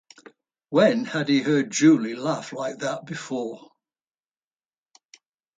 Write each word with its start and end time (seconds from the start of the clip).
When 0.71 1.05
had 1.05 1.29
he 1.29 1.43
heard 1.43 1.69
Julie 1.69 2.15
laugh 2.15 2.53
like 2.53 2.79
that 2.79 3.05
before? 3.05 3.69